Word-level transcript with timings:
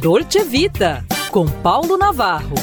Dolce 0.00 0.44
Vita, 0.44 1.04
com 1.32 1.44
Paulo 1.44 1.98
Navarro. 1.98 2.54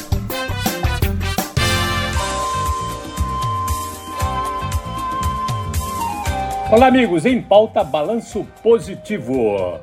Olá, 6.71 6.87
amigos, 6.87 7.25
em 7.25 7.41
pauta 7.41 7.83
Balanço 7.83 8.47
Positivo. 8.63 9.81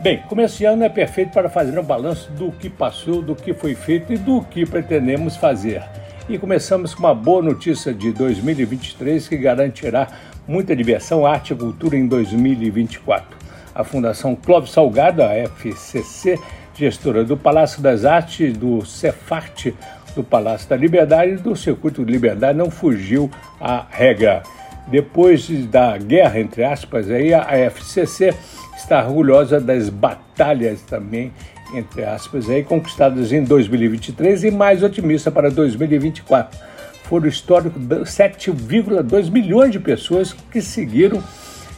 Bem, 0.00 0.22
como 0.30 0.40
esse 0.40 0.64
ano 0.64 0.82
é 0.82 0.88
perfeito 0.88 1.32
para 1.32 1.50
fazer 1.50 1.78
um 1.78 1.82
balanço 1.82 2.32
do 2.32 2.50
que 2.50 2.70
passou, 2.70 3.20
do 3.20 3.36
que 3.36 3.52
foi 3.52 3.74
feito 3.74 4.10
e 4.10 4.16
do 4.16 4.40
que 4.40 4.64
pretendemos 4.64 5.36
fazer. 5.36 5.82
E 6.26 6.38
começamos 6.38 6.94
com 6.94 7.00
uma 7.00 7.14
boa 7.14 7.42
notícia 7.42 7.92
de 7.92 8.12
2023 8.12 9.28
que 9.28 9.36
garantirá 9.36 10.08
muita 10.48 10.74
diversão, 10.74 11.26
arte 11.26 11.52
e 11.52 11.56
cultura 11.56 11.98
em 11.98 12.06
2024. 12.06 13.44
A 13.74 13.84
Fundação 13.84 14.34
Clóvis 14.34 14.70
Salgado, 14.70 15.22
a 15.22 15.34
FCC, 15.34 16.38
gestora 16.74 17.24
do 17.24 17.36
Palácio 17.36 17.82
das 17.82 18.04
Artes, 18.04 18.56
do 18.56 18.84
Cefart, 18.84 19.72
do 20.14 20.22
Palácio 20.22 20.68
da 20.68 20.76
Liberdade 20.76 21.32
e 21.32 21.36
do 21.36 21.54
Circuito 21.56 22.04
de 22.04 22.12
Liberdade, 22.12 22.56
não 22.56 22.70
fugiu 22.70 23.30
à 23.60 23.86
regra. 23.90 24.42
Depois 24.86 25.48
da 25.66 25.96
guerra, 25.96 26.40
entre 26.40 26.62
aspas, 26.62 27.10
aí, 27.10 27.32
a 27.32 27.56
FCC 27.56 28.34
está 28.76 29.06
orgulhosa 29.06 29.60
das 29.60 29.88
batalhas 29.88 30.82
também 30.82 31.32
entre 31.72 32.04
aspas, 32.04 32.48
aí, 32.48 32.62
conquistadas 32.62 33.32
em 33.32 33.42
2023 33.42 34.44
e 34.44 34.50
mais 34.50 34.82
otimista 34.82 35.30
para 35.30 35.50
2024. 35.50 36.58
Foram 37.04 37.26
históricos 37.26 37.82
7,2 37.82 39.30
milhões 39.30 39.72
de 39.72 39.78
pessoas 39.78 40.32
que 40.32 40.60
seguiram 40.60 41.22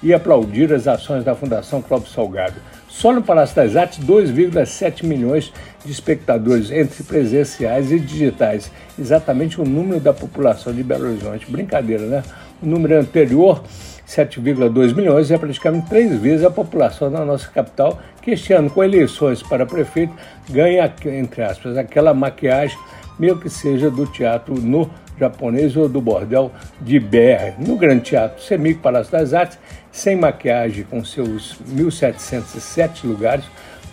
e 0.03 0.13
aplaudiram 0.13 0.77
as 0.77 0.87
ações 0.87 1.25
da 1.25 1.35
Fundação 1.35 1.83
Clóvis 1.83 2.13
Salgado. 2.13 2.57
Só 2.97 3.13
no 3.13 3.21
Palácio 3.21 3.55
das 3.55 3.77
Artes, 3.77 4.03
2,7 4.03 5.05
milhões 5.05 5.53
de 5.85 5.93
espectadores, 5.93 6.71
entre 6.71 7.03
presenciais 7.03 7.93
e 7.93 8.01
digitais. 8.01 8.73
Exatamente 8.99 9.61
o 9.61 9.67
número 9.67 10.01
da 10.01 10.15
população 10.15 10.73
de 10.73 10.83
Belo 10.83 11.11
Horizonte. 11.11 11.45
Brincadeira, 11.51 12.07
né? 12.07 12.23
O 12.63 12.65
número 12.65 12.99
anterior 12.99 13.63
7,2 14.09 14.95
milhões, 14.95 15.31
é 15.31 15.37
praticamente 15.37 15.91
três 15.91 16.19
vezes 16.19 16.47
a 16.47 16.51
população 16.51 17.11
da 17.11 17.23
nossa 17.23 17.47
capital, 17.49 17.99
que 18.23 18.31
este 18.31 18.55
ano, 18.55 18.71
com 18.71 18.83
eleições 18.83 19.43
para 19.43 19.67
prefeito, 19.67 20.15
ganha, 20.49 20.91
entre 21.05 21.43
aspas, 21.43 21.77
aquela 21.77 22.15
maquiagem, 22.15 22.79
meio 23.19 23.39
que 23.39 23.51
seja 23.51 23.91
do 23.91 24.07
teatro 24.07 24.55
no 24.55 24.91
japonês 25.19 25.77
ou 25.77 25.87
do 25.87 26.01
bordel 26.01 26.51
de 26.81 26.99
BR. 26.99 27.59
No 27.59 27.77
Grande 27.77 28.05
Teatro 28.05 28.43
Semico 28.43 28.81
Palácio 28.81 29.13
das 29.13 29.35
Artes, 29.35 29.59
sem 29.97 30.15
maquiagem, 30.15 30.85
com 30.85 31.03
seus 31.03 31.57
1.707 31.75 33.05
lugares, 33.05 33.47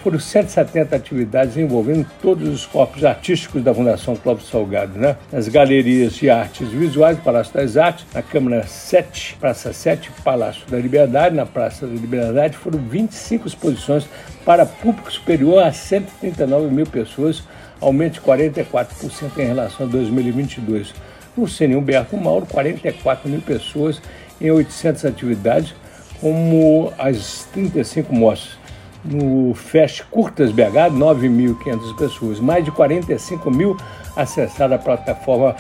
foram 0.04 0.20
170 0.20 0.94
atividades 0.94 1.56
envolvendo 1.56 2.06
todos 2.22 2.50
os 2.50 2.66
corpos 2.66 3.06
artísticos 3.06 3.64
da 3.64 3.74
Fundação 3.74 4.18
Clóvis 4.18 4.50
Salgado, 4.50 5.00
né? 5.00 5.16
Nas 5.32 5.48
galerias 5.48 6.16
de 6.16 6.30
artes 6.30 6.68
visuais 6.68 7.18
Palácio 7.20 7.54
das 7.54 7.78
Artes, 7.78 8.06
na 8.14 8.22
Câmara 8.22 8.68
7, 8.68 9.38
Praça 9.40 9.72
7, 9.72 10.12
Palácio 10.26 10.68
da 10.70 10.78
Liberdade, 10.78 11.34
na 11.34 11.46
Praça 11.46 11.88
da 11.88 11.94
Liberdade, 11.94 12.58
foram 12.58 12.80
25 12.80 13.48
exposições 13.48 14.06
para 14.44 14.66
público 14.66 15.10
superior 15.10 15.64
a 15.64 15.72
139 15.72 16.68
mil 16.70 16.86
pessoas, 16.86 17.44
aumento 17.80 18.16
de 18.16 18.22
44% 18.22 19.38
em 19.38 19.46
relação 19.46 19.88
a 19.88 19.90
2022. 19.90 20.94
No 21.38 21.48
Cine 21.48 21.78
Humberto 21.78 22.18
Mauro, 22.18 22.46
44 22.46 23.30
mil 23.30 23.42
pessoas 23.42 24.02
em 24.42 24.52
800 24.52 25.06
atividades, 25.06 25.74
como 26.24 26.94
as 26.98 27.50
35 27.52 28.16
mostras 28.16 28.58
no 29.04 29.54
Fest 29.54 30.04
Curtas 30.10 30.54
BH, 30.54 30.94
9.500 30.94 31.98
pessoas, 31.98 32.40
mais 32.40 32.64
de 32.64 32.72
45 32.72 33.52
mil 33.52 33.76
acessaram 34.16 34.76
a 34.76 34.80
plataforma 34.80 35.54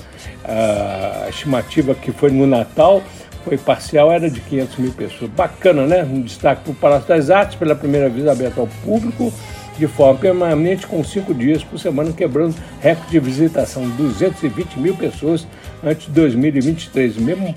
A 0.45 1.27
estimativa 1.29 1.93
que 1.95 2.13
foi 2.13 2.31
no 2.31 2.47
Natal 2.47 3.03
foi 3.45 3.57
parcial, 3.57 4.13
era 4.13 4.31
de 4.31 4.41
500 4.41 4.79
mil 4.79 4.93
pessoas. 4.93 5.31
Bacana, 5.31 5.87
né? 5.87 6.05
Um 6.05 6.21
destaque 6.21 6.63
para 6.63 6.73
o 6.73 6.75
Palácio 6.75 7.09
das 7.09 7.31
Artes, 7.31 7.57
pela 7.57 7.75
primeira 7.75 8.09
vez 8.09 8.29
aberto 8.29 8.61
ao 8.61 8.67
público, 8.85 9.33
de 9.79 9.87
forma 9.87 10.19
permanente, 10.19 10.87
com 10.87 11.03
cinco 11.03 11.33
dias 11.35 11.65
por 11.65 11.79
semana, 11.79 12.13
quebrando 12.13 12.55
recorde 12.81 13.11
de 13.11 13.21
visitação, 13.21 13.89
220 13.91 14.79
mil 14.79 14.97
pessoas 14.97 15.47
antes 15.83 16.07
de 16.07 16.13
2023, 16.13 17.17
mesmo 17.17 17.55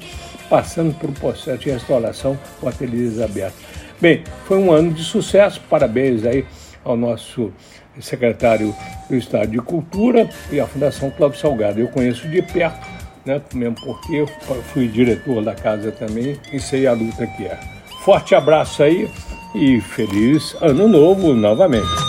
passando 0.50 0.94
por 0.96 1.10
um 1.10 1.14
processo 1.14 1.60
de 1.60 1.72
restauração 1.72 2.38
com 2.60 2.68
ateliês 2.68 3.20
abertos. 3.20 3.60
Bem, 4.00 4.24
foi 4.46 4.58
um 4.58 4.72
ano 4.72 4.94
de 4.94 5.04
sucesso, 5.04 5.62
parabéns 5.70 6.26
aí 6.26 6.46
ao 6.84 6.96
nosso 6.98 7.52
secretário 8.00 8.76
do 9.10 9.16
Estado 9.16 9.48
de 9.48 9.60
Cultura 9.60 10.30
e 10.52 10.60
à 10.60 10.68
Fundação 10.68 11.12
Cláudio 11.12 11.40
Salgado. 11.40 11.80
Eu 11.80 11.88
conheço 11.88 12.28
de 12.28 12.42
perto 12.42 12.94
né? 13.26 13.42
mesmo 13.54 13.76
porque 13.84 14.16
eu 14.16 14.28
fui 14.74 14.88
diretor 14.88 15.44
da 15.44 15.56
casa 15.56 15.92
também 15.92 16.38
e 16.52 16.60
sei 16.60 16.88
a 16.88 16.94
luta 16.94 17.26
que 17.26 17.46
é. 17.46 17.58
Forte 18.04 18.36
abraço 18.36 18.84
aí 18.84 19.10
e 19.56 19.80
feliz 19.80 20.56
ano 20.62 20.88
novo 20.88 21.34
novamente. 21.34 22.03